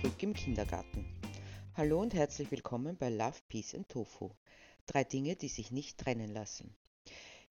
zurück 0.00 0.22
im 0.22 0.32
Kindergarten. 0.32 1.04
Hallo 1.74 2.00
und 2.00 2.14
herzlich 2.14 2.50
willkommen 2.50 2.96
bei 2.96 3.10
Love, 3.10 3.36
Peace 3.48 3.74
and 3.74 3.86
Tofu. 3.86 4.30
Drei 4.86 5.04
Dinge, 5.04 5.36
die 5.36 5.48
sich 5.48 5.72
nicht 5.72 5.98
trennen 5.98 6.32
lassen. 6.32 6.74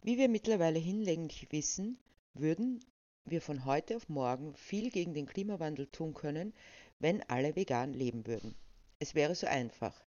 Wie 0.02 0.18
wir 0.18 0.30
mittlerweile 0.30 0.80
hinlänglich 0.80 1.52
wissen, 1.52 2.00
würden 2.34 2.84
wir 3.24 3.44
von 3.44 3.66
heute 3.66 3.98
auf 3.98 4.10
morgen 4.10 4.56
viel 4.56 4.90
gegen 4.90 5.14
den 5.14 5.28
Klimawandel 5.28 5.86
tun 5.88 6.16
können, 6.16 6.54
wenn 6.98 7.22
alle 7.30 7.56
vegan 7.56 7.94
leben 7.94 8.26
würden. 8.26 8.56
Es 8.98 9.14
wäre 9.14 9.36
so 9.36 9.46
einfach. 9.46 10.04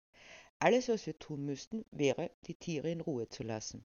Alles, 0.59 0.89
was 0.89 1.07
wir 1.07 1.19
tun 1.21 1.45
müssten, 1.45 1.85
wäre, 1.93 2.33
die 2.49 2.55
Tiere 2.55 2.91
in 2.91 3.03
Ruhe 3.03 3.29
zu 3.29 3.45
lassen. 3.45 3.85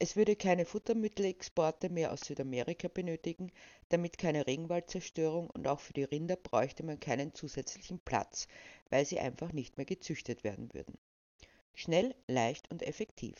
Es 0.00 0.14
würde 0.14 0.36
keine 0.36 0.64
Futtermittelexporte 0.64 1.88
mehr 1.88 2.12
aus 2.12 2.20
Südamerika 2.20 2.86
benötigen, 2.86 3.50
damit 3.88 4.16
keine 4.16 4.46
Regenwaldzerstörung 4.46 5.50
und 5.50 5.66
auch 5.66 5.80
für 5.80 5.92
die 5.92 6.04
Rinder 6.04 6.36
bräuchte 6.36 6.84
man 6.84 7.00
keinen 7.00 7.34
zusätzlichen 7.34 7.98
Platz, 7.98 8.46
weil 8.90 9.04
sie 9.04 9.18
einfach 9.18 9.52
nicht 9.52 9.76
mehr 9.76 9.86
gezüchtet 9.86 10.44
werden 10.44 10.72
würden. 10.72 10.98
Schnell, 11.74 12.14
leicht 12.28 12.70
und 12.70 12.84
effektiv. 12.84 13.34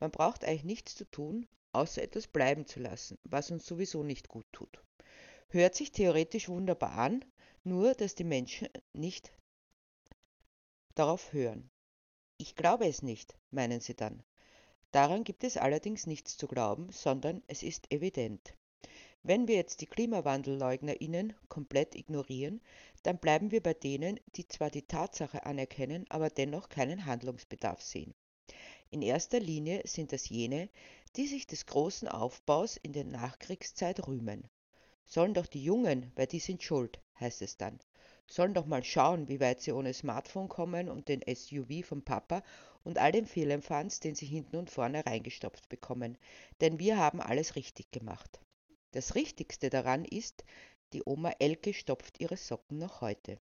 Man 0.00 0.10
braucht 0.10 0.42
eigentlich 0.44 0.64
nichts 0.64 0.94
zu 0.94 1.04
tun, 1.04 1.46
außer 1.72 2.02
etwas 2.02 2.28
bleiben 2.28 2.66
zu 2.66 2.80
lassen, 2.80 3.18
was 3.24 3.50
uns 3.50 3.66
sowieso 3.66 4.02
nicht 4.02 4.28
gut 4.28 4.46
tut. 4.52 4.82
Hört 5.48 5.74
sich 5.74 5.92
theoretisch 5.92 6.48
wunderbar 6.48 6.92
an, 6.92 7.22
nur 7.62 7.94
dass 7.94 8.14
die 8.14 8.24
Menschen 8.24 8.68
nicht 8.94 9.32
darauf 10.94 11.34
hören. 11.34 11.70
Ich 12.38 12.56
glaube 12.56 12.86
es 12.86 13.02
nicht, 13.02 13.36
meinen 13.50 13.80
sie 13.80 13.94
dann. 13.94 14.22
Daran 14.94 15.24
gibt 15.24 15.42
es 15.42 15.56
allerdings 15.56 16.06
nichts 16.06 16.36
zu 16.36 16.46
glauben, 16.46 16.88
sondern 16.92 17.42
es 17.48 17.64
ist 17.64 17.92
evident. 17.92 18.54
Wenn 19.24 19.48
wir 19.48 19.56
jetzt 19.56 19.80
die 19.80 19.86
KlimawandelleugnerInnen 19.86 21.32
komplett 21.48 21.96
ignorieren, 21.96 22.60
dann 23.02 23.18
bleiben 23.18 23.50
wir 23.50 23.60
bei 23.60 23.74
denen, 23.74 24.20
die 24.36 24.46
zwar 24.46 24.70
die 24.70 24.86
Tatsache 24.86 25.46
anerkennen, 25.46 26.06
aber 26.10 26.30
dennoch 26.30 26.68
keinen 26.68 27.06
Handlungsbedarf 27.06 27.82
sehen. 27.82 28.14
In 28.88 29.02
erster 29.02 29.40
Linie 29.40 29.82
sind 29.84 30.12
das 30.12 30.28
jene, 30.28 30.70
die 31.16 31.26
sich 31.26 31.48
des 31.48 31.66
großen 31.66 32.06
Aufbaus 32.06 32.76
in 32.76 32.92
der 32.92 33.04
Nachkriegszeit 33.04 34.06
rühmen. 34.06 34.48
Sollen 35.06 35.34
doch 35.34 35.48
die 35.48 35.64
Jungen, 35.64 36.12
weil 36.14 36.28
die 36.28 36.38
sind 36.38 36.62
schuld, 36.62 37.00
heißt 37.18 37.42
es 37.42 37.56
dann. 37.56 37.80
Sollen 38.26 38.54
doch 38.54 38.66
mal 38.66 38.82
schauen, 38.82 39.28
wie 39.28 39.40
weit 39.40 39.60
sie 39.60 39.72
ohne 39.72 39.92
Smartphone 39.92 40.48
kommen 40.48 40.88
und 40.88 41.08
den 41.08 41.22
SUV 41.22 41.86
vom 41.86 42.02
Papa 42.02 42.42
und 42.82 42.98
all 42.98 43.12
den 43.12 43.26
Firlefanz, 43.26 44.00
den 44.00 44.14
sie 44.14 44.26
hinten 44.26 44.56
und 44.56 44.70
vorne 44.70 45.04
reingestopft 45.06 45.68
bekommen, 45.68 46.18
denn 46.60 46.78
wir 46.78 46.98
haben 46.98 47.20
alles 47.20 47.56
richtig 47.56 47.90
gemacht. 47.90 48.40
Das 48.92 49.14
Richtigste 49.14 49.70
daran 49.70 50.04
ist, 50.04 50.44
die 50.92 51.02
Oma 51.04 51.32
Elke 51.38 51.74
stopft 51.74 52.20
ihre 52.20 52.36
Socken 52.36 52.78
noch 52.78 53.00
heute. 53.00 53.38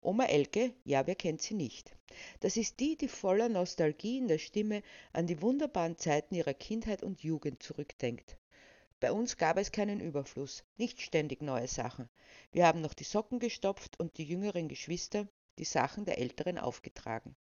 Oma 0.00 0.26
Elke, 0.26 0.72
ja, 0.84 1.06
wer 1.06 1.16
kennt 1.16 1.42
sie 1.42 1.54
nicht? 1.54 1.96
Das 2.40 2.56
ist 2.56 2.78
die, 2.78 2.96
die 2.96 3.08
voller 3.08 3.48
Nostalgie 3.48 4.18
in 4.18 4.28
der 4.28 4.38
Stimme 4.38 4.82
an 5.12 5.26
die 5.26 5.42
wunderbaren 5.42 5.98
Zeiten 5.98 6.36
ihrer 6.36 6.54
Kindheit 6.54 7.02
und 7.02 7.22
Jugend 7.22 7.62
zurückdenkt. 7.62 8.36
Bei 8.98 9.12
uns 9.12 9.36
gab 9.36 9.58
es 9.58 9.72
keinen 9.72 10.00
Überfluss, 10.00 10.64
nicht 10.78 11.02
ständig 11.02 11.42
neue 11.42 11.68
Sachen. 11.68 12.08
Wir 12.50 12.66
haben 12.66 12.80
noch 12.80 12.94
die 12.94 13.04
Socken 13.04 13.38
gestopft 13.38 14.00
und 14.00 14.16
die 14.16 14.24
jüngeren 14.24 14.68
Geschwister 14.68 15.28
die 15.58 15.64
Sachen 15.64 16.06
der 16.06 16.18
Älteren 16.18 16.56
aufgetragen. 16.56 17.36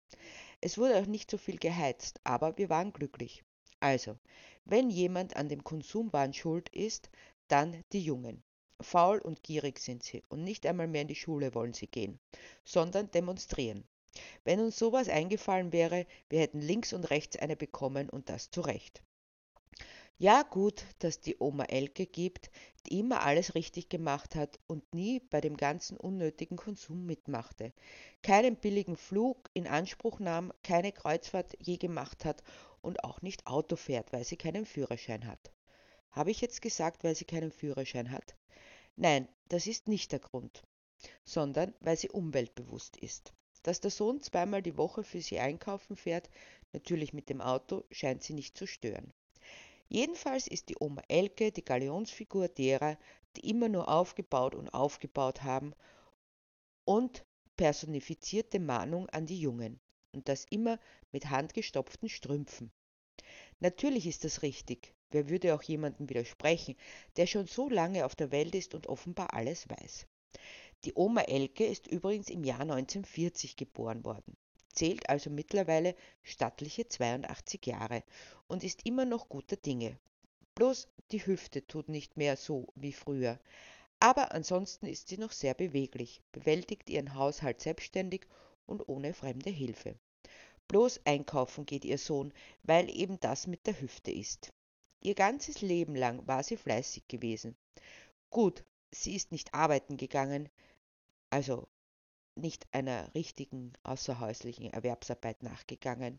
Es 0.60 0.78
wurde 0.78 0.96
auch 0.96 1.06
nicht 1.06 1.28
so 1.28 1.38
viel 1.38 1.58
geheizt, 1.58 2.20
aber 2.22 2.56
wir 2.56 2.68
waren 2.68 2.92
glücklich. 2.92 3.42
Also, 3.80 4.16
wenn 4.64 4.90
jemand 4.90 5.34
an 5.36 5.48
dem 5.48 5.64
Konsumwahn 5.64 6.32
schuld 6.34 6.68
ist, 6.68 7.10
dann 7.48 7.82
die 7.92 8.04
Jungen. 8.04 8.44
Faul 8.80 9.18
und 9.18 9.42
gierig 9.42 9.80
sind 9.80 10.04
sie 10.04 10.22
und 10.28 10.44
nicht 10.44 10.64
einmal 10.66 10.86
mehr 10.86 11.02
in 11.02 11.08
die 11.08 11.14
Schule 11.16 11.54
wollen 11.54 11.72
sie 11.72 11.88
gehen, 11.88 12.20
sondern 12.64 13.10
demonstrieren. 13.10 13.84
Wenn 14.44 14.60
uns 14.60 14.78
sowas 14.78 15.08
eingefallen 15.08 15.72
wäre, 15.72 16.06
wir 16.28 16.40
hätten 16.40 16.60
links 16.60 16.92
und 16.92 17.10
rechts 17.10 17.36
eine 17.36 17.56
bekommen 17.56 18.08
und 18.08 18.28
das 18.28 18.50
zu 18.50 18.60
Recht. 18.60 19.02
Ja, 20.22 20.42
gut, 20.42 20.84
dass 20.98 21.22
die 21.22 21.36
Oma 21.38 21.64
Elke 21.64 22.04
gibt, 22.04 22.50
die 22.84 22.98
immer 22.98 23.22
alles 23.22 23.54
richtig 23.54 23.88
gemacht 23.88 24.34
hat 24.34 24.60
und 24.66 24.92
nie 24.92 25.20
bei 25.20 25.40
dem 25.40 25.56
ganzen 25.56 25.96
unnötigen 25.96 26.58
Konsum 26.58 27.06
mitmachte, 27.06 27.72
keinen 28.22 28.56
billigen 28.56 28.98
Flug 28.98 29.48
in 29.54 29.66
Anspruch 29.66 30.20
nahm, 30.20 30.52
keine 30.62 30.92
Kreuzfahrt 30.92 31.56
je 31.58 31.78
gemacht 31.78 32.26
hat 32.26 32.42
und 32.82 33.02
auch 33.02 33.22
nicht 33.22 33.46
Auto 33.46 33.76
fährt, 33.76 34.12
weil 34.12 34.24
sie 34.24 34.36
keinen 34.36 34.66
Führerschein 34.66 35.26
hat. 35.26 35.52
Habe 36.10 36.30
ich 36.30 36.42
jetzt 36.42 36.60
gesagt, 36.60 37.02
weil 37.02 37.14
sie 37.14 37.24
keinen 37.24 37.50
Führerschein 37.50 38.10
hat? 38.10 38.36
Nein, 38.96 39.26
das 39.48 39.66
ist 39.66 39.88
nicht 39.88 40.12
der 40.12 40.20
Grund, 40.20 40.64
sondern 41.24 41.72
weil 41.80 41.96
sie 41.96 42.10
umweltbewusst 42.10 42.98
ist. 42.98 43.32
Dass 43.62 43.80
der 43.80 43.90
Sohn 43.90 44.20
zweimal 44.20 44.60
die 44.60 44.76
Woche 44.76 45.02
für 45.02 45.22
sie 45.22 45.38
einkaufen 45.38 45.96
fährt, 45.96 46.28
natürlich 46.74 47.14
mit 47.14 47.30
dem 47.30 47.40
Auto, 47.40 47.84
scheint 47.90 48.22
sie 48.22 48.34
nicht 48.34 48.58
zu 48.58 48.66
stören. 48.66 49.14
Jedenfalls 49.92 50.46
ist 50.46 50.68
die 50.68 50.76
Oma 50.78 51.02
Elke 51.08 51.50
die 51.50 51.64
Galionsfigur 51.64 52.46
derer, 52.46 52.96
die 53.34 53.50
immer 53.50 53.68
nur 53.68 53.88
aufgebaut 53.88 54.54
und 54.54 54.72
aufgebaut 54.72 55.42
haben 55.42 55.74
und 56.84 57.26
personifizierte 57.56 58.60
Mahnung 58.60 59.08
an 59.08 59.26
die 59.26 59.40
Jungen 59.40 59.80
und 60.14 60.28
das 60.28 60.44
immer 60.44 60.78
mit 61.10 61.28
handgestopften 61.28 62.08
Strümpfen. 62.08 62.70
Natürlich 63.58 64.06
ist 64.06 64.22
das 64.22 64.42
richtig. 64.42 64.94
Wer 65.10 65.28
würde 65.28 65.56
auch 65.56 65.62
jemandem 65.64 66.08
widersprechen, 66.08 66.76
der 67.16 67.26
schon 67.26 67.48
so 67.48 67.68
lange 67.68 68.06
auf 68.06 68.14
der 68.14 68.30
Welt 68.30 68.54
ist 68.54 68.76
und 68.76 68.86
offenbar 68.86 69.34
alles 69.34 69.68
weiß. 69.68 70.06
Die 70.84 70.94
Oma 70.94 71.22
Elke 71.22 71.66
ist 71.66 71.88
übrigens 71.88 72.30
im 72.30 72.44
Jahr 72.44 72.60
1940 72.60 73.56
geboren 73.56 74.04
worden 74.04 74.36
zählt 74.72 75.08
also 75.08 75.30
mittlerweile 75.30 75.94
stattliche 76.22 76.88
82 76.88 77.66
Jahre 77.66 78.02
und 78.48 78.64
ist 78.64 78.86
immer 78.86 79.04
noch 79.04 79.28
guter 79.28 79.56
Dinge. 79.56 79.98
Bloß 80.54 80.88
die 81.12 81.24
Hüfte 81.24 81.66
tut 81.66 81.88
nicht 81.88 82.16
mehr 82.16 82.36
so 82.36 82.68
wie 82.74 82.92
früher. 82.92 83.38
Aber 83.98 84.32
ansonsten 84.32 84.86
ist 84.86 85.08
sie 85.08 85.18
noch 85.18 85.32
sehr 85.32 85.54
beweglich, 85.54 86.22
bewältigt 86.32 86.88
ihren 86.88 87.14
Haushalt 87.14 87.60
selbstständig 87.60 88.26
und 88.66 88.88
ohne 88.88 89.12
fremde 89.12 89.50
Hilfe. 89.50 89.96
Bloß 90.68 91.00
einkaufen 91.04 91.66
geht 91.66 91.84
ihr 91.84 91.98
Sohn, 91.98 92.32
weil 92.62 92.88
eben 92.88 93.18
das 93.20 93.46
mit 93.46 93.66
der 93.66 93.80
Hüfte 93.80 94.10
ist. 94.10 94.52
Ihr 95.00 95.14
ganzes 95.14 95.62
Leben 95.62 95.94
lang 95.96 96.26
war 96.26 96.42
sie 96.42 96.56
fleißig 96.56 97.08
gewesen. 97.08 97.56
Gut, 98.30 98.64
sie 98.92 99.16
ist 99.16 99.32
nicht 99.32 99.52
arbeiten 99.52 99.96
gegangen, 99.96 100.48
also 101.30 101.66
nicht 102.40 102.66
einer 102.72 103.14
richtigen 103.14 103.72
außerhäuslichen 103.82 104.72
Erwerbsarbeit 104.72 105.42
nachgegangen. 105.42 106.18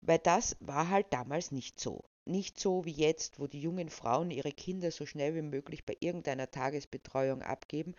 Weil 0.00 0.18
das 0.18 0.56
war 0.60 0.88
halt 0.88 1.12
damals 1.12 1.50
nicht 1.50 1.80
so. 1.80 2.04
Nicht 2.24 2.60
so 2.60 2.84
wie 2.84 2.92
jetzt, 2.92 3.40
wo 3.40 3.46
die 3.46 3.60
jungen 3.60 3.88
Frauen 3.88 4.30
ihre 4.30 4.52
Kinder 4.52 4.90
so 4.90 5.06
schnell 5.06 5.34
wie 5.34 5.42
möglich 5.42 5.84
bei 5.84 5.96
irgendeiner 6.00 6.50
Tagesbetreuung 6.50 7.42
abgeben, 7.42 7.94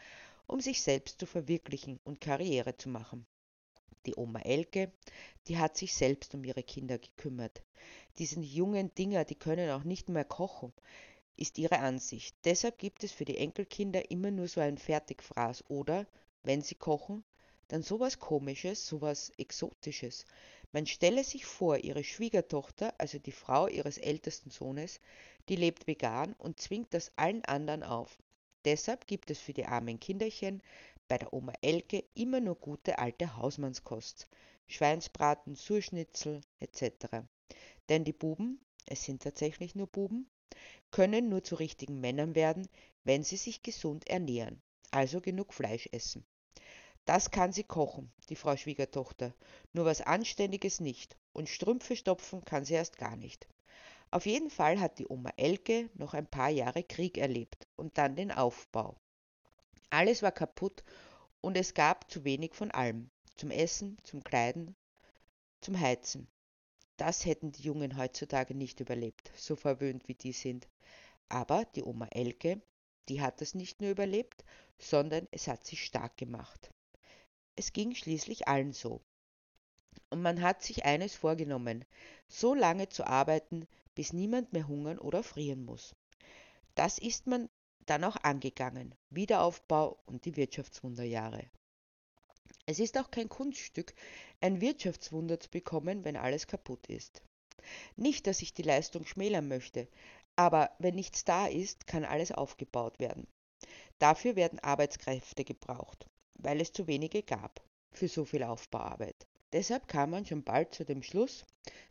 um 0.47 0.61
sich 0.61 0.81
selbst 0.81 1.19
zu 1.19 1.25
verwirklichen 1.25 1.99
und 2.03 2.21
Karriere 2.21 2.77
zu 2.77 2.89
machen. 2.89 3.25
Die 4.05 4.15
Oma 4.15 4.39
Elke, 4.39 4.91
die 5.47 5.57
hat 5.57 5.77
sich 5.77 5.93
selbst 5.93 6.33
um 6.33 6.43
ihre 6.43 6.63
Kinder 6.63 6.97
gekümmert. 6.97 7.63
Diese 8.17 8.39
jungen 8.39 8.93
Dinger, 8.95 9.25
die 9.25 9.35
können 9.35 9.69
auch 9.71 9.83
nicht 9.83 10.09
mehr 10.09 10.25
kochen, 10.25 10.73
ist 11.35 11.57
ihre 11.57 11.79
Ansicht. 11.79 12.35
Deshalb 12.45 12.77
gibt 12.77 13.03
es 13.03 13.11
für 13.11 13.25
die 13.25 13.37
Enkelkinder 13.37 14.09
immer 14.11 14.31
nur 14.31 14.47
so 14.47 14.61
ein 14.61 14.77
Fertigfraß 14.77 15.69
oder, 15.69 16.05
wenn 16.43 16.61
sie 16.61 16.75
kochen, 16.75 17.23
dann 17.69 17.83
sowas 17.83 18.19
Komisches, 18.19 18.87
sowas 18.87 19.31
Exotisches. 19.37 20.25
Man 20.71 20.85
stelle 20.85 21.23
sich 21.23 21.45
vor, 21.45 21.77
ihre 21.77 22.03
Schwiegertochter, 22.03 22.93
also 22.97 23.19
die 23.19 23.31
Frau 23.31 23.67
ihres 23.67 23.97
ältesten 23.97 24.49
Sohnes, 24.49 24.99
die 25.49 25.55
lebt 25.55 25.87
vegan 25.87 26.33
und 26.33 26.59
zwingt 26.59 26.93
das 26.93 27.11
allen 27.15 27.45
anderen 27.45 27.83
auf. 27.83 28.17
Deshalb 28.65 29.07
gibt 29.07 29.31
es 29.31 29.39
für 29.39 29.53
die 29.53 29.65
armen 29.65 29.99
Kinderchen 29.99 30.61
bei 31.07 31.17
der 31.17 31.33
Oma 31.33 31.53
Elke 31.61 32.03
immer 32.13 32.39
nur 32.39 32.55
gute 32.55 32.99
alte 32.99 33.35
Hausmannskost, 33.37 34.27
Schweinsbraten, 34.67 35.55
Surschnitzel 35.55 36.41
etc. 36.59 37.25
Denn 37.87 38.03
die 38.03 38.13
Buben, 38.13 38.59
es 38.85 39.03
sind 39.03 39.23
tatsächlich 39.23 39.75
nur 39.75 39.87
Buben, 39.87 40.29
können 40.91 41.29
nur 41.29 41.43
zu 41.43 41.55
richtigen 41.55 41.99
Männern 41.99 42.35
werden, 42.35 42.67
wenn 43.03 43.23
sie 43.23 43.37
sich 43.37 43.63
gesund 43.63 44.07
ernähren 44.07 44.61
also 44.91 45.21
genug 45.21 45.53
Fleisch 45.53 45.87
essen. 45.91 46.25
Das 47.05 47.31
kann 47.31 47.51
sie 47.51 47.63
kochen, 47.63 48.11
die 48.29 48.35
Frau 48.35 48.55
Schwiegertochter, 48.55 49.33
nur 49.73 49.85
was 49.85 50.01
Anständiges 50.01 50.79
nicht, 50.79 51.17
und 51.33 51.49
Strümpfe 51.49 51.95
stopfen 51.95 52.45
kann 52.45 52.65
sie 52.65 52.75
erst 52.75 52.97
gar 52.97 53.15
nicht. 53.15 53.47
Auf 54.11 54.25
jeden 54.25 54.49
Fall 54.49 54.79
hat 54.79 54.99
die 54.99 55.07
Oma 55.07 55.31
Elke 55.37 55.89
noch 55.93 56.13
ein 56.13 56.27
paar 56.27 56.49
Jahre 56.49 56.83
Krieg 56.83 57.17
erlebt 57.17 57.67
und 57.75 57.97
dann 57.97 58.15
den 58.15 58.31
Aufbau. 58.31 58.95
Alles 59.89 60.21
war 60.21 60.31
kaputt 60.31 60.83
und 61.41 61.57
es 61.57 61.73
gab 61.73 62.11
zu 62.11 62.23
wenig 62.23 62.53
von 62.53 62.71
allem, 62.71 63.09
zum 63.37 63.51
Essen, 63.51 63.97
zum 64.03 64.23
Kleiden, 64.23 64.75
zum 65.61 65.79
Heizen. 65.79 66.27
Das 66.97 67.25
hätten 67.25 67.51
die 67.51 67.63
Jungen 67.63 67.97
heutzutage 67.97 68.53
nicht 68.53 68.81
überlebt, 68.81 69.31
so 69.35 69.55
verwöhnt 69.55 70.07
wie 70.07 70.15
die 70.15 70.33
sind. 70.33 70.67
Aber 71.29 71.65
die 71.75 71.83
Oma 71.83 72.07
Elke 72.11 72.61
die 73.09 73.21
hat 73.21 73.41
es 73.41 73.55
nicht 73.55 73.81
nur 73.81 73.91
überlebt, 73.91 74.45
sondern 74.77 75.27
es 75.31 75.47
hat 75.47 75.65
sie 75.65 75.75
stark 75.75 76.15
gemacht. 76.17 76.71
Es 77.55 77.73
ging 77.73 77.93
schließlich 77.93 78.47
allen 78.47 78.71
so. 78.71 79.01
Und 80.09 80.21
man 80.21 80.41
hat 80.41 80.63
sich 80.63 80.85
eines 80.85 81.15
vorgenommen, 81.15 81.83
so 82.27 82.53
lange 82.53 82.87
zu 82.89 83.05
arbeiten, 83.05 83.67
bis 83.95 84.13
niemand 84.13 84.53
mehr 84.53 84.67
hungern 84.67 84.99
oder 84.99 85.23
frieren 85.23 85.65
muss. 85.65 85.95
Das 86.75 86.97
ist 86.97 87.27
man 87.27 87.49
dann 87.85 88.03
auch 88.03 88.15
angegangen, 88.17 88.95
Wiederaufbau 89.09 89.99
und 90.05 90.25
die 90.25 90.37
Wirtschaftswunderjahre. 90.37 91.49
Es 92.65 92.79
ist 92.79 92.97
auch 92.97 93.09
kein 93.09 93.29
Kunststück, 93.29 93.93
ein 94.41 94.61
Wirtschaftswunder 94.61 95.39
zu 95.39 95.49
bekommen, 95.49 96.05
wenn 96.05 96.15
alles 96.15 96.47
kaputt 96.47 96.85
ist. 96.87 97.23
Nicht, 97.95 98.27
dass 98.27 98.41
ich 98.41 98.53
die 98.53 98.61
Leistung 98.61 99.05
schmälern 99.05 99.47
möchte, 99.47 99.87
aber 100.39 100.71
wenn 100.79 100.95
nichts 100.95 101.25
da 101.25 101.47
ist, 101.47 101.85
kann 101.85 102.05
alles 102.05 102.31
aufgebaut 102.31 102.97
werden. 102.97 103.27
Dafür 103.97 104.37
werden 104.37 104.59
Arbeitskräfte 104.59 105.43
gebraucht, 105.43 106.07
weil 106.35 106.61
es 106.61 106.71
zu 106.71 106.87
wenige 106.87 107.23
gab 107.23 107.61
für 107.91 108.07
so 108.07 108.23
viel 108.23 108.43
Aufbauarbeit. 108.43 109.27
Deshalb 109.51 109.89
kam 109.89 110.11
man 110.11 110.25
schon 110.25 110.45
bald 110.45 110.73
zu 110.73 110.85
dem 110.85 111.03
Schluss, 111.03 111.45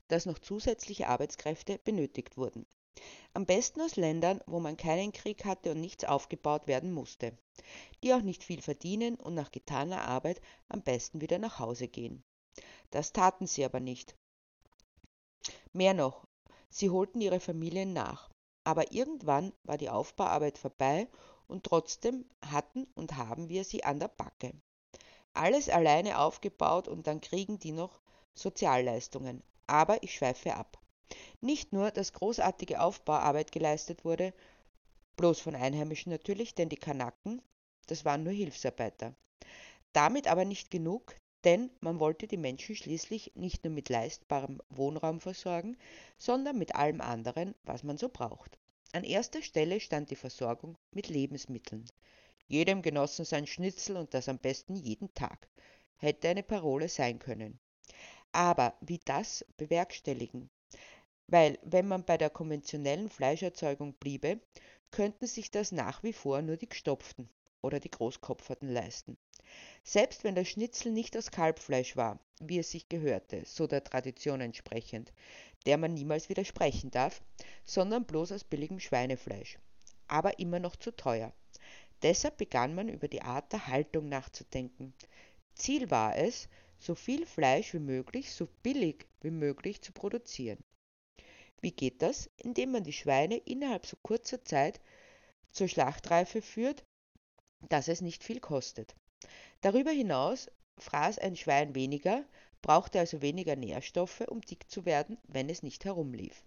dass 0.07 0.25
noch 0.25 0.39
zusätzliche 0.39 1.09
Arbeitskräfte 1.09 1.79
benötigt 1.85 2.39
wurden. 2.39 2.65
Am 3.35 3.45
besten 3.45 3.83
aus 3.83 3.97
Ländern, 3.97 4.41
wo 4.47 4.61
man 4.61 4.79
keinen 4.79 5.13
Krieg 5.13 5.45
hatte 5.45 5.73
und 5.73 5.83
nichts 5.83 6.05
aufgebaut 6.05 6.67
werden 6.67 6.91
musste, 6.91 7.37
die 8.03 8.15
auch 8.15 8.23
nicht 8.23 8.43
viel 8.43 8.63
verdienen 8.63 9.17
und 9.17 9.35
nach 9.35 9.51
getaner 9.51 10.09
Arbeit 10.09 10.41
am 10.71 10.81
besten 10.81 11.21
wieder 11.21 11.39
nach 11.39 11.59
Hause 11.59 11.87
gehen. 11.87 12.25
Das 12.93 13.13
taten 13.13 13.47
sie 13.47 13.67
aber 13.67 13.81
nicht. 13.81 14.17
Mehr 15.75 15.93
noch, 15.93 16.25
sie 16.71 16.89
holten 16.89 17.21
ihre 17.21 17.41
Familien 17.41 17.93
nach. 17.93 18.28
Aber 18.69 18.93
irgendwann 18.93 19.55
war 19.63 19.79
die 19.79 19.89
Aufbauarbeit 19.89 20.59
vorbei 20.59 21.09
und 21.47 21.65
trotzdem 21.65 22.27
hatten 22.45 22.87
und 22.95 23.17
haben 23.17 23.49
wir 23.49 23.65
sie 23.65 23.83
an 23.83 23.99
der 23.99 24.09
Backe. 24.09 24.53
Alles 25.33 25.71
alleine 25.71 26.19
aufgebaut 26.19 26.87
und 26.87 27.07
dann 27.07 27.23
kriegen 27.23 27.59
die 27.59 27.73
noch 27.73 28.03
Sozialleistungen. 28.35 29.43
Aber 29.67 30.03
ich 30.03 30.15
schweife 30.15 30.55
ab. 30.55 30.79
Nicht 31.41 31.73
nur, 31.73 31.91
dass 31.91 32.13
großartige 32.13 32.83
Aufbauarbeit 32.83 33.53
geleistet 33.53 34.05
wurde, 34.05 34.35
bloß 35.17 35.41
von 35.41 35.55
Einheimischen 35.55 36.13
natürlich, 36.13 36.55
denn 36.55 36.69
die 36.69 36.77
Kanaken, 36.77 37.41
das 37.87 38.05
waren 38.05 38.23
nur 38.23 38.35
Hilfsarbeiter. 38.35 39.15
Damit 39.95 40.29
aber 40.29 40.45
nicht 40.45 40.71
genug, 40.71 41.17
denn 41.45 41.71
man 41.81 42.01
wollte 42.01 42.27
die 42.27 42.37
Menschen 42.37 42.75
schließlich 42.75 43.33
nicht 43.35 43.65
nur 43.65 43.73
mit 43.73 43.89
leistbarem 43.89 44.61
Wohnraum 44.71 45.21
versorgen, 45.21 45.77
sondern 46.19 46.59
mit 46.59 46.75
allem 46.75 47.01
anderen, 47.01 47.55
was 47.63 47.85
man 47.85 47.97
so 47.97 48.09
braucht. 48.09 48.59
An 48.93 49.05
erster 49.05 49.43
Stelle 49.43 49.81
stand 49.81 50.11
die 50.11 50.17
Versorgung 50.17 50.77
mit 50.91 51.09
Lebensmitteln. 51.09 51.85
Jedem 52.47 52.83
Genossen 52.83 53.25
sein 53.25 53.47
Schnitzel 53.47 53.97
und 53.97 54.15
das 54.15 54.29
am 54.29 54.39
besten 54.39 54.75
jeden 54.75 55.13
Tag, 55.15 55.49
hätte 55.97 56.29
eine 56.29 56.43
Parole 56.43 56.89
sein 56.89 57.19
können. 57.19 57.59
Aber 58.33 58.75
wie 58.81 59.01
das 59.05 59.45
bewerkstelligen? 59.57 60.51
Weil, 61.27 61.59
wenn 61.63 61.87
man 61.87 62.05
bei 62.05 62.17
der 62.17 62.31
konventionellen 62.31 63.11
Fleischerzeugung 63.11 63.95
bliebe, 63.95 64.41
könnten 64.91 65.27
sich 65.27 65.51
das 65.51 65.73
nach 65.73 66.03
wie 66.03 66.15
vor 66.15 66.41
nur 66.41 66.57
die 66.57 66.69
Gestopften 66.69 67.29
oder 67.63 67.81
die 67.81 67.91
Großkopferten 67.91 68.69
leisten. 68.69 69.17
Selbst 69.83 70.25
wenn 70.25 70.35
das 70.35 70.49
Schnitzel 70.49 70.93
nicht 70.93 71.17
aus 71.17 71.31
Kalbfleisch 71.31 71.97
war, 71.97 72.19
wie 72.41 72.59
es 72.59 72.71
sich 72.71 72.89
gehörte, 72.89 73.45
so 73.47 73.67
der 73.67 73.83
Tradition 73.83 74.41
entsprechend, 74.41 75.13
der 75.67 75.79
man 75.79 75.95
niemals 75.95 76.29
widersprechen 76.29 76.91
darf, 76.91 77.23
sondern 77.65 78.05
bloß 78.05 78.33
aus 78.33 78.45
billigem 78.45 78.81
Schweinefleisch, 78.81 79.59
aber 80.07 80.39
immer 80.39 80.59
noch 80.59 80.77
zu 80.77 80.95
teuer. 80.95 81.33
Deshalb 82.03 82.37
begann 82.37 82.75
man 82.75 82.89
über 82.89 83.09
die 83.09 83.23
Art 83.23 83.53
der 83.53 83.67
Haltung 83.67 84.09
nachzudenken. 84.09 84.95
Ziel 85.55 85.91
war 85.91 86.17
es, 86.17 86.49
so 86.79 86.95
viel 86.95 87.27
Fleisch 87.27 87.75
wie 87.75 87.81
möglich, 87.81 88.33
so 88.33 88.47
billig 88.63 89.07
wie 89.21 89.31
möglich 89.31 89.83
zu 89.83 89.93
produzieren. 89.93 90.59
Wie 91.61 91.73
geht 91.73 92.03
das? 92.03 92.31
Indem 92.37 92.71
man 92.71 92.85
die 92.85 92.93
Schweine 92.93 93.39
innerhalb 93.39 93.85
so 93.85 93.97
kurzer 94.03 94.45
Zeit 94.45 94.81
zur 95.51 95.67
Schlachtreife 95.67 96.41
führt, 96.41 96.85
dass 97.61 97.89
es 97.89 98.01
nicht 98.01 98.25
viel 98.25 98.41
kostet. 98.41 98.95
Darüber 99.61 99.91
hinaus 99.91 100.49
fraß 100.79 101.19
ein 101.19 101.37
Schwein 101.37 101.75
weniger, 101.75 102.25
brauchte 102.63 102.99
also 102.99 103.23
weniger 103.23 103.57
Nährstoffe, 103.57 104.21
um 104.29 104.41
dick 104.41 104.71
zu 104.71 104.85
werden, 104.85 105.19
wenn 105.25 105.49
es 105.49 105.63
nicht 105.63 105.85
herumlief. 105.85 106.45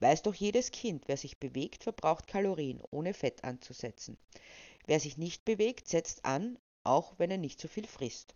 Weiß 0.00 0.22
doch 0.22 0.34
jedes 0.34 0.70
Kind, 0.70 1.08
wer 1.08 1.16
sich 1.16 1.38
bewegt, 1.38 1.82
verbraucht 1.82 2.26
Kalorien, 2.26 2.80
ohne 2.90 3.12
Fett 3.12 3.44
anzusetzen. 3.44 4.16
Wer 4.86 4.98
sich 4.98 5.18
nicht 5.18 5.44
bewegt, 5.44 5.88
setzt 5.88 6.24
an, 6.24 6.58
auch 6.84 7.18
wenn 7.18 7.30
er 7.30 7.38
nicht 7.38 7.60
so 7.60 7.68
viel 7.68 7.86
frisst. 7.86 8.34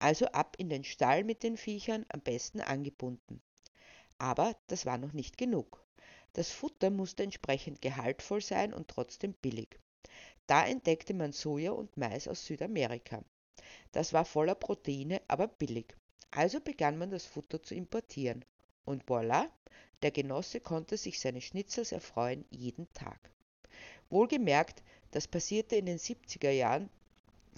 Also 0.00 0.26
ab 0.26 0.56
in 0.58 0.68
den 0.68 0.84
Stall 0.84 1.24
mit 1.24 1.42
den 1.42 1.56
Viechern, 1.56 2.04
am 2.08 2.20
besten 2.20 2.60
angebunden. 2.60 3.40
Aber 4.18 4.56
das 4.66 4.86
war 4.86 4.98
noch 4.98 5.12
nicht 5.12 5.38
genug. 5.38 5.84
Das 6.32 6.50
Futter 6.50 6.90
musste 6.90 7.22
entsprechend 7.22 7.80
gehaltvoll 7.80 8.40
sein 8.40 8.74
und 8.74 8.88
trotzdem 8.88 9.34
billig. 9.34 9.78
Da 10.48 10.66
entdeckte 10.66 11.12
man 11.12 11.32
Soja 11.32 11.72
und 11.72 11.94
Mais 11.98 12.26
aus 12.26 12.46
Südamerika. 12.46 13.22
Das 13.92 14.14
war 14.14 14.24
voller 14.24 14.54
Proteine, 14.54 15.20
aber 15.28 15.46
billig. 15.46 15.94
Also 16.30 16.58
begann 16.58 16.96
man 16.96 17.10
das 17.10 17.26
Futter 17.26 17.62
zu 17.62 17.74
importieren. 17.74 18.46
Und 18.86 19.04
voilà, 19.04 19.50
der 20.00 20.10
Genosse 20.10 20.60
konnte 20.60 20.96
sich 20.96 21.20
seines 21.20 21.44
Schnitzels 21.44 21.92
erfreuen 21.92 22.46
jeden 22.48 22.90
Tag. 22.94 23.30
Wohlgemerkt, 24.08 24.82
das 25.10 25.28
passierte 25.28 25.76
in 25.76 25.84
den 25.84 25.98
70er 25.98 26.50
Jahren 26.50 26.88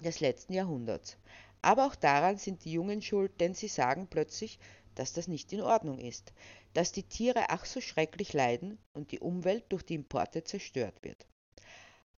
des 0.03 0.19
letzten 0.19 0.51
Jahrhunderts. 0.51 1.15
Aber 1.61 1.87
auch 1.87 1.95
daran 1.95 2.37
sind 2.37 2.65
die 2.65 2.73
Jungen 2.73 3.01
schuld, 3.01 3.39
denn 3.39 3.53
sie 3.53 3.69
sagen 3.69 4.07
plötzlich, 4.09 4.59
dass 4.95 5.13
das 5.13 5.29
nicht 5.29 5.53
in 5.53 5.61
Ordnung 5.61 5.97
ist, 5.97 6.33
dass 6.73 6.91
die 6.91 7.03
Tiere 7.03 7.45
ach 7.51 7.63
so 7.63 7.79
schrecklich 7.79 8.33
leiden 8.33 8.79
und 8.91 9.13
die 9.13 9.19
Umwelt 9.19 9.63
durch 9.69 9.83
die 9.83 9.95
Importe 9.95 10.43
zerstört 10.43 11.01
wird. 11.03 11.25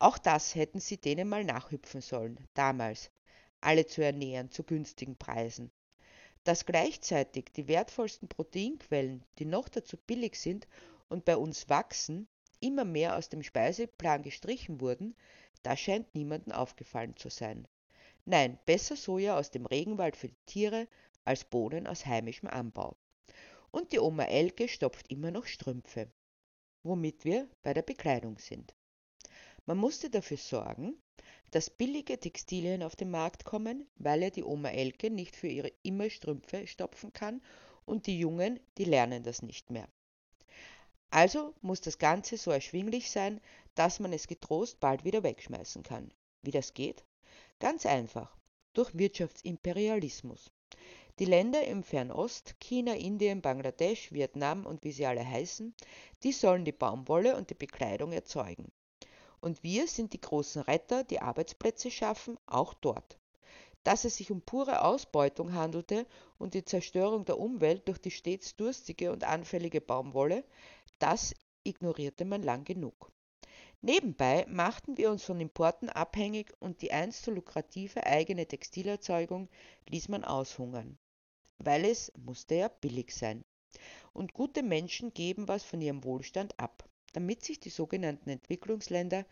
Auch 0.03 0.19
das 0.19 0.55
hätten 0.55 0.81
sie 0.81 0.99
denen 0.99 1.29
mal 1.29 1.45
nachhüpfen 1.45 2.01
sollen, 2.01 2.39
damals, 2.55 3.11
alle 3.61 3.87
zu 3.87 4.05
ernähren 4.05 4.51
zu 4.51 4.65
günstigen 4.65 5.17
Preisen 5.17 5.71
dass 6.45 6.67
gleichzeitig 6.67 7.53
die 7.55 7.69
wertvollsten 7.69 8.29
Proteinquellen, 8.29 9.25
die 9.39 9.45
noch 9.45 9.69
dazu 9.69 9.97
billig 9.97 10.37
sind 10.37 10.67
und 11.09 11.25
bei 11.25 11.37
uns 11.37 11.69
wachsen, 11.69 12.27
immer 12.61 12.85
mehr 12.85 13.17
aus 13.17 13.29
dem 13.29 13.43
Speiseplan 13.43 14.23
gestrichen 14.23 14.81
wurden, 14.81 15.15
das 15.63 15.79
scheint 15.79 16.13
niemandem 16.15 16.53
aufgefallen 16.53 17.17
zu 17.17 17.29
sein. 17.29 17.69
Nein, 18.25 18.59
besser 18.67 18.97
Soja 18.97 19.39
aus 19.39 19.51
dem 19.51 19.67
Regenwald 19.67 20.17
für 20.17 20.29
die 20.29 20.45
Tiere 20.47 20.89
als 21.25 21.45
Bohnen 21.45 21.87
aus 21.87 22.07
heimischem 22.07 22.49
Anbau. 22.49 22.97
Und 23.71 23.93
die 23.93 24.01
Oma 24.01 24.25
Elke 24.25 24.69
stopft 24.69 25.11
immer 25.11 25.31
noch 25.31 25.47
Strümpfe, 25.47 26.11
womit 26.83 27.25
wir 27.25 27.49
bei 27.63 27.73
der 27.73 27.83
Bekleidung 27.83 28.39
sind. 28.39 28.75
Man 29.65 29.79
musste 29.79 30.11
dafür 30.11 30.39
sorgen, 30.39 31.01
dass 31.53 31.71
billige 31.71 32.19
Textilien 32.19 32.83
auf 32.83 32.97
den 32.97 33.11
Markt 33.11 33.45
kommen, 33.45 33.87
weil 33.97 34.23
ja 34.23 34.31
die 34.31 34.43
Oma 34.43 34.71
Elke 34.71 35.09
nicht 35.09 35.37
für 35.37 35.47
ihre 35.47 35.73
immer 35.83 36.11
Strümpfe 36.11 36.67
stopfen 36.67 37.13
kann 37.13 37.41
und 37.85 38.07
die 38.07 38.19
Jungen, 38.19 38.59
die 38.79 38.85
lernen 38.85 39.23
das 39.23 39.43
nicht 39.43 39.71
mehr. 39.71 39.89
Also 41.11 41.55
muss 41.61 41.81
das 41.81 41.99
Ganze 41.99 42.39
so 42.39 42.51
erschwinglich 42.51 43.11
sein, 43.11 43.41
dass 43.75 44.01
man 44.01 44.13
es 44.13 44.27
getrost 44.27 44.81
bald 44.81 45.05
wieder 45.05 45.23
wegschmeißen 45.23 45.83
kann. 45.83 46.11
Wie 46.41 46.51
das 46.51 46.75
geht? 46.75 47.05
Ganz 47.61 47.87
einfach, 47.87 48.37
durch 48.73 48.97
Wirtschaftsimperialismus. 48.97 50.51
Die 51.19 51.27
Länder 51.27 51.65
im 51.67 51.83
Fernost, 51.83 52.57
China, 52.59 52.95
Indien, 52.95 53.43
Bangladesch, 53.43 54.11
Vietnam 54.11 54.65
und 54.65 54.83
wie 54.83 54.93
sie 54.93 55.07
alle 55.07 55.25
heißen, 55.25 55.75
die 56.23 56.33
sollen 56.33 56.65
die 56.65 56.73
Baumwolle 56.73 57.37
und 57.37 57.51
die 57.51 57.55
Bekleidung 57.55 58.13
erzeugen. 58.13 58.73
Und 59.43 59.65
wir 59.65 59.89
sind 59.89 60.13
die 60.13 60.21
großen 60.21 60.63
Retter, 60.63 61.03
die 61.03 61.21
Arbeitsplätze 61.21 61.91
schaffen, 61.91 62.39
auch 62.47 62.75
dort. 62.75 63.19
Dass 63.83 64.05
es 64.05 64.17
sich 64.17 64.31
um 64.31 64.41
pure 64.41 64.85
Ausbeutung 64.85 65.53
handelte 65.53 66.07
und 66.39 66.55
die 66.55 66.65
Zerstörung 66.65 67.25
der 67.25 67.41
Umwelt 67.41 67.89
durch 67.89 67.99
die 67.99 68.13
stets 68.13 68.55
durstige 68.55 69.11
und 69.11 69.25
anfällige 69.25 69.81
Baumwolle, 69.81 70.45
das 71.01 71.35
ignorierte 71.65 72.25
man 72.25 72.45
lang 72.45 72.63
genug. 72.63 73.11
Nebenbei 73.81 74.47
machten 74.49 74.97
wir 74.97 75.11
uns 75.11 75.25
von 75.25 75.41
Importen 75.41 75.89
abhängig 75.89 76.55
und 76.61 76.81
die 76.81 76.93
einst 76.93 77.25
so 77.25 77.33
lukrative 77.33 78.07
eigene 78.07 78.47
Textilerzeugung 78.47 79.49
ließ 79.89 80.09
man 80.09 80.23
aushungern. 80.23 80.99
Weil 81.59 81.85
es 81.85 82.13
musste 82.17 82.55
ja 82.55 82.69
billig 82.69 83.13
sein. 83.13 83.45
Und 84.13 84.35
gute 84.35 84.63
Menschen 84.63 85.13
geben 85.13 85.49
was 85.49 85.65
von 85.65 85.81
ihrem 85.81 86.05
Wohlstand 86.05 86.57
ab 86.61 86.89
damit 87.13 87.45
sich 87.45 87.61
die 87.61 87.71
sogenannten 87.71 88.31
Entwicklungsländer 88.31 89.27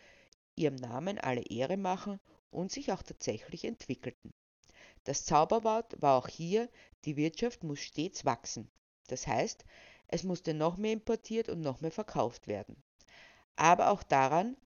ihrem 0.57 0.77
Namen 0.77 1.19
alle 1.19 1.43
Ehre 1.43 1.77
machen 1.77 2.21
und 2.51 2.71
sich 2.73 2.93
auch 2.93 3.03
tatsächlich 3.03 3.65
entwickelten. 3.65 4.33
Das 5.05 5.25
Zauberwort 5.25 6.01
war 6.01 6.17
auch 6.19 6.29
hier, 6.29 6.69
die 7.05 7.17
Wirtschaft 7.17 7.65
muss 7.65 7.81
stets 7.81 8.25
wachsen. 8.25 8.71
Das 9.09 9.27
heißt, 9.27 9.65
es 10.09 10.25
musste 10.25 10.55
noch 10.55 10.77
mehr 10.77 10.93
importiert 10.93 11.49
und 11.49 11.61
noch 11.61 11.81
mehr 11.81 11.93
verkauft 11.93 12.49
werden. 12.49 12.83
Aber 13.57 13.91
auch 13.91 14.03
daran 14.03 14.57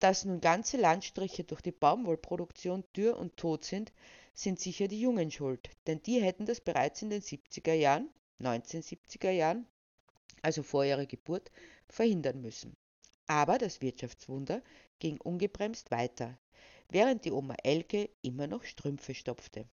Dass 0.00 0.24
nun 0.26 0.40
ganze 0.40 0.76
Landstriche 0.76 1.44
durch 1.44 1.62
die 1.62 1.72
Baumwollproduktion 1.72 2.84
dürr 2.96 3.16
und 3.16 3.36
tot 3.36 3.64
sind, 3.64 3.92
sind 4.34 4.60
sicher 4.60 4.88
die 4.88 5.00
Jungen 5.00 5.30
schuld, 5.30 5.70
denn 5.86 6.02
die 6.02 6.20
hätten 6.22 6.46
das 6.46 6.60
bereits 6.60 7.02
in 7.02 7.10
den 7.10 7.22
70er 7.22 7.72
Jahren, 7.74 8.10
1970er 8.40 9.30
Jahren, 9.30 9.66
also 10.42 10.62
vor 10.62 10.84
ihrer 10.84 11.06
Geburt, 11.06 11.50
verhindern 11.88 12.40
müssen. 12.40 12.76
Aber 13.26 13.58
das 13.58 13.80
Wirtschaftswunder 13.80 14.62
ging 14.98 15.20
ungebremst 15.20 15.90
weiter, 15.90 16.38
während 16.88 17.24
die 17.24 17.32
Oma 17.32 17.54
Elke 17.62 18.10
immer 18.22 18.46
noch 18.46 18.64
Strümpfe 18.64 19.14
stopfte. 19.14 19.68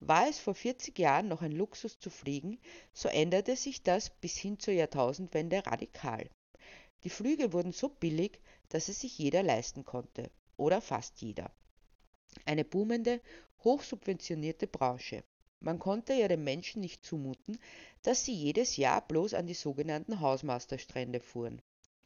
War 0.00 0.28
es 0.28 0.38
vor 0.38 0.54
40 0.54 0.98
Jahren 0.98 1.28
noch 1.28 1.42
ein 1.42 1.52
Luxus 1.52 1.98
zu 1.98 2.10
fliegen, 2.10 2.58
so 2.92 3.08
änderte 3.08 3.54
sich 3.56 3.82
das 3.82 4.10
bis 4.10 4.36
hin 4.36 4.58
zur 4.58 4.74
Jahrtausendwende 4.74 5.64
radikal. 5.64 6.28
Die 7.04 7.10
Flüge 7.10 7.52
wurden 7.52 7.72
so 7.72 7.88
billig, 7.88 8.40
dass 8.68 8.88
es 8.88 9.00
sich 9.00 9.16
jeder 9.18 9.42
leisten 9.42 9.84
konnte, 9.84 10.30
oder 10.56 10.80
fast 10.80 11.20
jeder. 11.20 11.50
Eine 12.44 12.64
boomende, 12.64 13.20
hochsubventionierte 13.64 14.66
Branche. 14.66 15.22
Man 15.64 15.78
konnte 15.78 16.12
ja 16.12 16.26
den 16.26 16.42
Menschen 16.42 16.80
nicht 16.80 17.06
zumuten, 17.06 17.56
dass 18.02 18.24
sie 18.24 18.34
jedes 18.34 18.76
Jahr 18.76 19.00
bloß 19.06 19.34
an 19.34 19.46
die 19.46 19.54
sogenannten 19.54 20.18
Hausmasterstrände 20.18 21.20
fuhren. 21.20 21.62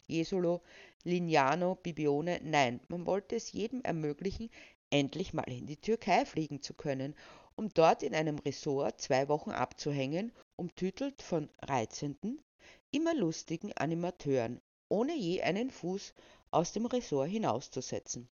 Jesolo, 0.07 0.61
Lignano, 1.05 1.75
Bibione, 1.77 2.39
nein, 2.43 2.81
man 2.89 3.07
wollte 3.07 3.35
es 3.35 3.53
jedem 3.53 3.81
ermöglichen, 3.81 4.51
endlich 4.91 5.33
mal 5.33 5.51
in 5.51 5.67
die 5.67 5.79
Türkei 5.79 6.27
fliegen 6.27 6.61
zu 6.61 6.75
können, 6.75 7.15
um 7.55 7.71
dort 7.71 8.03
in 8.03 8.15
einem 8.15 8.39
Ressort 8.41 9.01
zwei 9.01 9.27
Wochen 9.29 9.53
abzuhängen, 9.53 10.33
umtütelt 10.57 11.23
von 11.23 11.49
reizenden, 11.63 12.43
immer 12.91 13.15
lustigen 13.15 13.73
Animateuren, 13.73 14.61
ohne 14.91 15.17
je 15.17 15.41
einen 15.41 15.71
Fuß 15.71 16.13
aus 16.51 16.73
dem 16.73 16.85
Ressort 16.85 17.31
hinauszusetzen. 17.31 18.29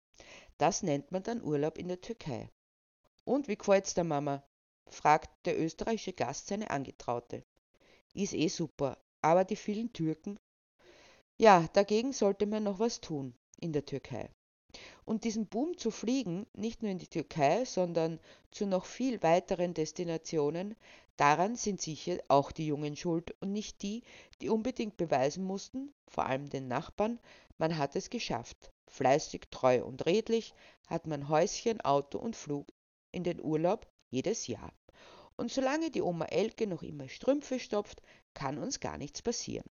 Das 0.57 0.81
nennt 0.81 1.11
man 1.11 1.21
dann 1.21 1.43
Urlaub 1.43 1.77
in 1.77 1.89
der 1.89 2.01
Türkei. 2.01 2.49
Und 3.23 3.47
wie 3.47 3.55
gefällt's 3.55 3.93
der 3.93 4.03
Mama? 4.03 4.43
Fragt 4.87 5.45
der 5.45 5.59
österreichische 5.59 6.13
Gast 6.13 6.47
seine 6.47 6.69
Angetraute. 6.69 7.43
Ist 8.13 8.33
eh 8.33 8.47
super, 8.47 8.97
aber 9.21 9.45
die 9.45 9.55
vielen 9.55 9.93
Türken? 9.93 10.39
Ja, 11.37 11.67
dagegen 11.73 12.13
sollte 12.13 12.45
man 12.45 12.63
noch 12.63 12.79
was 12.79 13.01
tun 13.01 13.33
in 13.59 13.73
der 13.73 13.85
Türkei. 13.85 14.29
Und 15.05 15.23
diesen 15.23 15.47
Boom 15.47 15.77
zu 15.77 15.91
fliegen, 15.91 16.45
nicht 16.53 16.81
nur 16.81 16.91
in 16.91 16.97
die 16.97 17.07
Türkei, 17.07 17.65
sondern 17.65 18.19
zu 18.51 18.65
noch 18.65 18.85
viel 18.85 19.21
weiteren 19.21 19.73
Destinationen, 19.73 20.75
daran 21.17 21.55
sind 21.55 21.81
sicher 21.81 22.19
auch 22.29 22.51
die 22.51 22.67
Jungen 22.67 22.95
schuld 22.95 23.35
und 23.41 23.51
nicht 23.51 23.81
die, 23.81 24.03
die 24.39 24.49
unbedingt 24.49 24.97
beweisen 24.97 25.43
mussten, 25.43 25.93
vor 26.07 26.25
allem 26.25 26.49
den 26.49 26.67
Nachbarn, 26.67 27.19
man 27.57 27.77
hat 27.77 27.95
es 27.95 28.09
geschafft. 28.09 28.71
Fleißig, 28.87 29.47
treu 29.51 29.83
und 29.83 30.05
redlich 30.05 30.53
hat 30.87 31.07
man 31.07 31.29
Häuschen, 31.29 31.81
Auto 31.81 32.17
und 32.17 32.35
Flug 32.35 32.67
in 33.11 33.23
den 33.23 33.41
Urlaub 33.41 33.90
jedes 34.11 34.45
Jahr. 34.45 34.71
Und 35.37 35.51
solange 35.51 35.89
die 35.89 36.03
Oma 36.03 36.25
Elke 36.25 36.67
noch 36.67 36.83
immer 36.83 37.09
Strümpfe 37.09 37.59
stopft, 37.59 38.03
kann 38.35 38.59
uns 38.59 38.79
gar 38.79 38.97
nichts 38.97 39.23
passieren. 39.23 39.65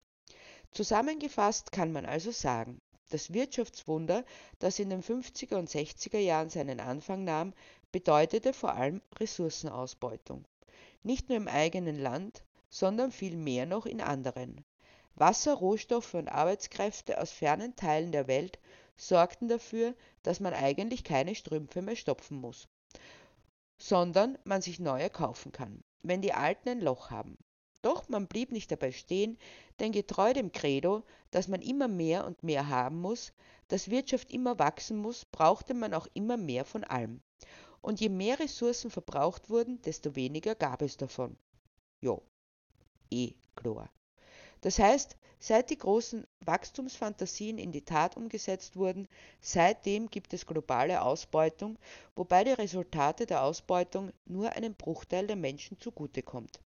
Zusammengefasst 0.70 1.72
kann 1.72 1.90
man 1.90 2.06
also 2.06 2.30
sagen, 2.30 2.80
das 3.08 3.32
Wirtschaftswunder, 3.32 4.24
das 4.58 4.78
in 4.78 4.90
den 4.90 5.02
50er 5.02 5.56
und 5.56 5.70
60er 5.70 6.18
Jahren 6.18 6.50
seinen 6.50 6.80
Anfang 6.80 7.24
nahm, 7.24 7.54
bedeutete 7.92 8.52
vor 8.52 8.74
allem 8.74 9.00
Ressourcenausbeutung. 9.18 10.44
Nicht 11.02 11.28
nur 11.28 11.38
im 11.38 11.48
eigenen 11.48 11.98
Land, 11.98 12.44
sondern 12.68 13.12
viel 13.12 13.36
mehr 13.36 13.64
noch 13.64 13.86
in 13.86 14.00
anderen. 14.00 14.64
Wasser, 15.14 15.54
Rohstoffe 15.54 16.14
und 16.14 16.28
Arbeitskräfte 16.28 17.20
aus 17.20 17.30
fernen 17.30 17.74
Teilen 17.76 18.12
der 18.12 18.26
Welt 18.26 18.58
sorgten 18.96 19.48
dafür, 19.48 19.94
dass 20.22 20.40
man 20.40 20.52
eigentlich 20.52 21.04
keine 21.04 21.34
Strümpfe 21.34 21.80
mehr 21.80 21.96
stopfen 21.96 22.38
muss, 22.38 22.68
sondern 23.78 24.38
man 24.44 24.62
sich 24.62 24.80
neue 24.80 25.10
kaufen 25.10 25.52
kann, 25.52 25.82
wenn 26.02 26.22
die 26.22 26.32
alten 26.32 26.68
ein 26.68 26.80
Loch 26.80 27.10
haben. 27.10 27.36
Doch 27.82 28.08
man 28.08 28.26
blieb 28.26 28.50
nicht 28.52 28.72
dabei 28.72 28.90
stehen, 28.90 29.38
denn 29.78 29.92
getreu 29.92 30.32
dem 30.32 30.50
Credo, 30.50 31.04
dass 31.30 31.46
man 31.46 31.62
immer 31.62 31.88
mehr 31.88 32.26
und 32.26 32.42
mehr 32.42 32.68
haben 32.68 33.00
muss, 33.00 33.32
dass 33.68 33.90
Wirtschaft 33.90 34.32
immer 34.32 34.58
wachsen 34.58 34.96
muss, 34.96 35.24
brauchte 35.24 35.74
man 35.74 35.94
auch 35.94 36.08
immer 36.14 36.36
mehr 36.36 36.64
von 36.64 36.84
allem. 36.84 37.20
Und 37.80 38.00
je 38.00 38.08
mehr 38.08 38.40
Ressourcen 38.40 38.90
verbraucht 38.90 39.50
wurden, 39.50 39.80
desto 39.82 40.16
weniger 40.16 40.54
gab 40.54 40.82
es 40.82 40.96
davon. 40.96 41.36
Jo, 42.00 42.22
eh 43.10 43.34
klar. 43.54 43.90
Das 44.60 44.78
heißt, 44.78 45.16
seit 45.38 45.70
die 45.70 45.78
großen 45.78 46.26
Wachstumsfantasien 46.40 47.58
in 47.58 47.72
die 47.72 47.84
Tat 47.84 48.16
umgesetzt 48.16 48.76
wurden, 48.76 49.06
seitdem 49.40 50.08
gibt 50.08 50.32
es 50.32 50.46
globale 50.46 51.02
Ausbeutung, 51.02 51.78
wobei 52.14 52.44
die 52.44 52.52
Resultate 52.52 53.26
der 53.26 53.42
Ausbeutung 53.42 54.12
nur 54.24 54.52
einem 54.52 54.74
Bruchteil 54.74 55.26
der 55.26 55.36
Menschen 55.36 55.78
zugutekommt. 55.78 56.60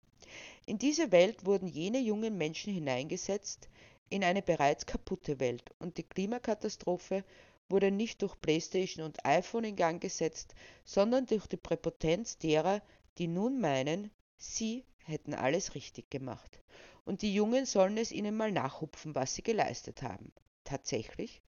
In 0.66 0.78
diese 0.78 1.12
Welt 1.12 1.46
wurden 1.46 1.68
jene 1.68 2.00
jungen 2.00 2.38
Menschen 2.38 2.74
hineingesetzt, 2.74 3.68
in 4.10 4.24
eine 4.24 4.42
bereits 4.42 4.86
kaputte 4.86 5.40
Welt, 5.40 5.72
und 5.80 5.98
die 5.98 6.04
Klimakatastrophe 6.04 7.24
wurde 7.70 7.92
nicht 7.92 8.22
durch 8.22 8.40
Playstation 8.40 9.06
und 9.06 9.26
iPhone 9.26 9.64
in 9.64 9.76
Gang 9.76 10.02
gesetzt, 10.02 10.56
sondern 10.84 11.26
durch 11.26 11.48
die 11.48 11.58
Präpotenz 11.58 12.38
derer, 12.38 12.82
die 13.18 13.28
nun 13.28 13.60
meinen, 13.60 14.12
sie 14.38 14.86
hätten 15.06 15.34
alles 15.34 15.76
richtig 15.76 16.10
gemacht. 16.10 16.60
Und 17.10 17.24
die 17.24 17.34
Jungen 17.34 17.66
sollen 17.66 17.98
es 17.98 18.12
ihnen 18.12 18.38
mal 18.38 18.52
nachhupfen, 18.52 19.16
was 19.16 19.34
sie 19.34 19.42
geleistet 19.42 20.04
haben. 20.04 20.32
Tatsächlich? 20.64 21.42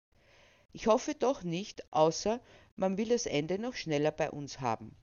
Ich 0.74 0.88
hoffe 0.88 1.14
doch 1.14 1.44
nicht, 1.44 1.94
außer 1.94 2.42
man 2.78 2.98
will 2.98 3.10
das 3.10 3.28
Ende 3.28 3.60
noch 3.60 3.76
schneller 3.76 4.10
bei 4.10 4.32
uns 4.32 4.60
haben. 4.60 4.96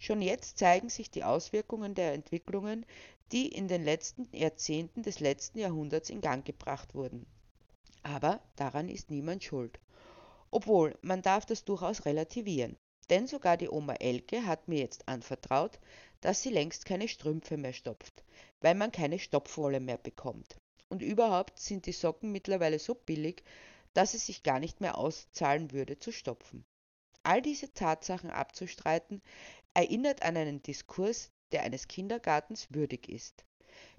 Schon 0.00 0.20
jetzt 0.20 0.58
zeigen 0.58 0.88
sich 0.88 1.12
die 1.12 1.22
Auswirkungen 1.22 1.94
der 1.94 2.12
Entwicklungen, 2.12 2.86
die 3.30 3.46
in 3.50 3.68
den 3.68 3.84
letzten 3.84 4.28
Jahrzehnten 4.32 5.04
des 5.04 5.20
letzten 5.20 5.60
Jahrhunderts 5.60 6.10
in 6.10 6.20
Gang 6.20 6.44
gebracht 6.44 6.96
wurden. 6.96 7.24
Aber 8.02 8.40
daran 8.56 8.88
ist 8.88 9.12
niemand 9.12 9.44
schuld. 9.44 9.78
Obwohl, 10.50 10.98
man 11.02 11.22
darf 11.22 11.46
das 11.46 11.64
durchaus 11.64 12.04
relativieren. 12.04 12.76
Denn 13.10 13.26
sogar 13.26 13.56
die 13.56 13.68
Oma 13.68 13.94
Elke 13.94 14.46
hat 14.46 14.68
mir 14.68 14.78
jetzt 14.78 15.08
anvertraut, 15.08 15.78
dass 16.20 16.42
sie 16.42 16.50
längst 16.50 16.84
keine 16.84 17.08
Strümpfe 17.08 17.56
mehr 17.56 17.72
stopft, 17.72 18.24
weil 18.60 18.74
man 18.74 18.92
keine 18.92 19.18
Stopfwolle 19.18 19.80
mehr 19.80 19.98
bekommt. 19.98 20.56
Und 20.88 21.02
überhaupt 21.02 21.58
sind 21.58 21.86
die 21.86 21.92
Socken 21.92 22.32
mittlerweile 22.32 22.78
so 22.78 22.94
billig, 22.94 23.42
dass 23.94 24.14
es 24.14 24.26
sich 24.26 24.42
gar 24.42 24.60
nicht 24.60 24.80
mehr 24.80 24.96
auszahlen 24.96 25.72
würde 25.72 25.98
zu 25.98 26.12
stopfen. 26.12 26.64
All 27.22 27.42
diese 27.42 27.72
Tatsachen 27.72 28.30
abzustreiten, 28.30 29.20
erinnert 29.74 30.22
an 30.22 30.36
einen 30.36 30.62
Diskurs, 30.62 31.30
der 31.52 31.62
eines 31.64 31.88
Kindergartens 31.88 32.68
würdig 32.70 33.08
ist. 33.08 33.44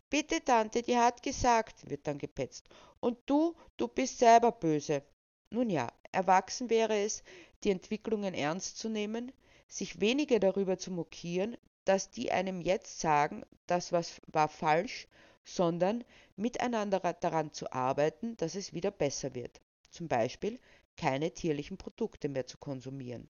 Bitte, 0.10 0.44
Tante, 0.44 0.82
die 0.82 0.98
hat 0.98 1.24
gesagt, 1.24 1.89
wird 1.89 2.08
dann 2.08 2.18
gepetzt. 2.18 2.68
Und 3.00 3.18
du, 3.25 3.56
du 3.77 3.88
bist 3.88 4.20
selber 4.20 4.51
böse. 4.51 5.03
Nun 5.50 5.70
ja, 5.70 5.91
erwachsen 6.12 6.70
wäre 6.70 6.98
es, 6.98 7.24
die 7.63 7.72
Entwicklungen 7.72 8.34
ernst 8.34 8.77
zu 8.77 8.89
nehmen, 8.89 9.32
sich 9.68 10.01
weniger 10.01 10.39
darüber 10.39 10.77
zu 10.77 10.91
mokieren, 10.91 11.58
dass 11.86 12.10
die 12.12 12.32
einem 12.32 12.62
jetzt 12.62 13.00
sagen, 13.00 13.44
das 13.68 13.91
was 13.91 14.22
war 14.27 14.50
falsch, 14.50 15.08
sondern 15.44 16.03
miteinander 16.36 17.00
daran 17.00 17.51
zu 17.53 17.72
arbeiten, 17.72 18.38
dass 18.38 18.56
es 18.56 18.74
wieder 18.74 18.91
besser 18.91 19.34
wird. 19.34 19.62
Zum 19.89 20.08
Beispiel 20.08 20.60
keine 20.98 21.32
tierlichen 21.34 21.77
Produkte 21.77 22.30
mehr 22.30 22.46
zu 22.46 22.58
konsumieren. 22.58 23.30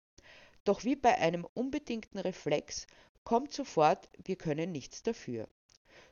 Doch 0.65 0.85
wie 0.85 0.97
bei 0.97 1.17
einem 1.19 1.47
unbedingten 1.55 2.19
Reflex 2.19 2.87
kommt 3.25 3.53
sofort, 3.53 4.09
wir 4.25 4.37
können 4.37 4.73
nichts 4.73 5.03
dafür. 5.03 5.49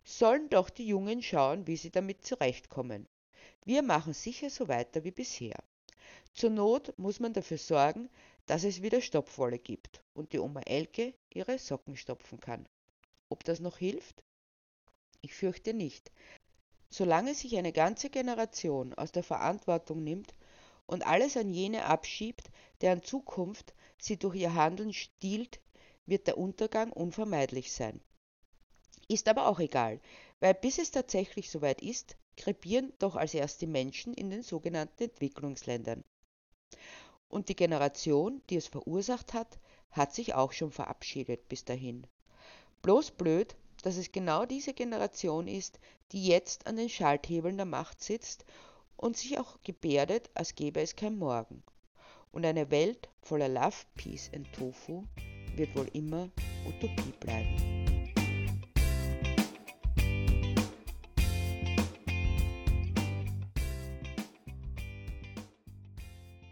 Sollen 0.04 0.48
doch 0.48 0.70
die 0.70 0.86
Jungen 0.86 1.22
schauen, 1.22 1.66
wie 1.66 1.76
sie 1.76 1.90
damit 1.90 2.24
zurechtkommen. 2.24 3.08
Wir 3.64 3.82
machen 3.82 4.12
sicher 4.12 4.50
so 4.50 4.68
weiter 4.68 5.04
wie 5.04 5.10
bisher. 5.10 5.56
Zur 6.34 6.50
Not 6.50 6.98
muss 6.98 7.20
man 7.20 7.32
dafür 7.32 7.58
sorgen, 7.58 8.10
dass 8.46 8.64
es 8.64 8.82
wieder 8.82 9.00
Stopfwolle 9.00 9.58
gibt 9.58 10.02
und 10.14 10.32
die 10.32 10.38
Oma 10.38 10.60
Elke 10.60 11.14
ihre 11.30 11.58
Socken 11.58 11.96
stopfen 11.96 12.40
kann. 12.40 12.68
Ob 13.28 13.44
das 13.44 13.60
noch 13.60 13.78
hilft? 13.78 14.22
Ich 15.20 15.34
fürchte 15.34 15.72
nicht. 15.72 16.12
Solange 16.90 17.34
sich 17.34 17.56
eine 17.56 17.72
ganze 17.72 18.10
Generation 18.10 18.94
aus 18.94 19.10
der 19.10 19.22
Verantwortung 19.22 20.04
nimmt 20.04 20.34
und 20.86 21.06
alles 21.06 21.36
an 21.36 21.50
jene 21.50 21.86
abschiebt, 21.86 22.50
deren 22.80 23.02
Zukunft 23.02 23.74
sie 23.98 24.18
durch 24.18 24.36
ihr 24.36 24.54
Handeln 24.54 24.92
stiehlt, 24.92 25.60
wird 26.06 26.26
der 26.26 26.38
Untergang 26.38 26.92
unvermeidlich 26.92 27.72
sein. 27.72 28.00
Ist 29.08 29.28
aber 29.28 29.48
auch 29.48 29.60
egal, 29.60 30.00
weil 30.40 30.54
bis 30.54 30.78
es 30.78 30.90
tatsächlich 30.90 31.50
soweit 31.50 31.80
ist, 31.82 32.16
krepieren 32.36 32.92
doch 32.98 33.16
als 33.16 33.34
erst 33.34 33.60
die 33.60 33.66
Menschen 33.66 34.14
in 34.14 34.30
den 34.30 34.42
sogenannten 34.42 35.04
Entwicklungsländern. 35.04 36.04
Und 37.28 37.48
die 37.48 37.56
Generation, 37.56 38.42
die 38.50 38.56
es 38.56 38.68
verursacht 38.68 39.32
hat, 39.32 39.58
hat 39.90 40.14
sich 40.14 40.34
auch 40.34 40.52
schon 40.52 40.70
verabschiedet 40.70 41.48
bis 41.48 41.64
dahin. 41.64 42.06
Bloß 42.82 43.12
blöd, 43.12 43.56
dass 43.82 43.96
es 43.96 44.12
genau 44.12 44.46
diese 44.46 44.72
Generation 44.72 45.48
ist, 45.48 45.78
die 46.12 46.26
jetzt 46.26 46.66
an 46.66 46.76
den 46.76 46.88
Schalthebeln 46.88 47.56
der 47.56 47.66
Macht 47.66 48.02
sitzt 48.02 48.44
und 48.96 49.16
sich 49.16 49.38
auch 49.38 49.60
gebärdet, 49.62 50.30
als 50.34 50.54
gäbe 50.54 50.80
es 50.80 50.96
kein 50.96 51.16
Morgen. 51.16 51.62
Und 52.30 52.44
eine 52.44 52.70
Welt 52.70 53.08
voller 53.22 53.48
Love, 53.48 53.76
Peace 53.94 54.30
und 54.34 54.52
Tofu 54.52 55.04
wird 55.56 55.74
wohl 55.76 55.88
immer 55.92 56.30
Utopie 56.66 57.12
bleiben. 57.20 57.83